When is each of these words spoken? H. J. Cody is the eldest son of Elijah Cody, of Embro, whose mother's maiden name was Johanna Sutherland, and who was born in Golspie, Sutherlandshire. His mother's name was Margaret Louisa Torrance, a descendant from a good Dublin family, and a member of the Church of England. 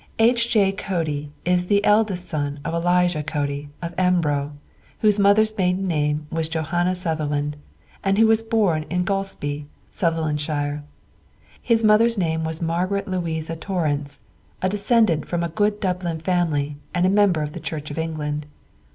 H. 0.17 0.49
J. 0.49 0.71
Cody 0.71 1.31
is 1.45 1.67
the 1.67 1.85
eldest 1.85 2.25
son 2.27 2.59
of 2.65 2.73
Elijah 2.73 3.21
Cody, 3.21 3.69
of 3.83 3.93
Embro, 3.99 4.53
whose 5.01 5.19
mother's 5.19 5.55
maiden 5.55 5.87
name 5.87 6.25
was 6.31 6.49
Johanna 6.49 6.95
Sutherland, 6.95 7.55
and 8.03 8.17
who 8.17 8.25
was 8.25 8.41
born 8.41 8.81
in 8.89 9.05
Golspie, 9.05 9.65
Sutherlandshire. 9.93 10.81
His 11.61 11.83
mother's 11.83 12.17
name 12.17 12.43
was 12.43 12.63
Margaret 12.63 13.07
Louisa 13.07 13.55
Torrance, 13.55 14.19
a 14.59 14.69
descendant 14.69 15.27
from 15.27 15.43
a 15.43 15.49
good 15.49 15.79
Dublin 15.79 16.19
family, 16.19 16.77
and 16.95 17.05
a 17.05 17.07
member 17.07 17.43
of 17.43 17.53
the 17.53 17.59
Church 17.59 17.91
of 17.91 17.99
England. 17.99 18.47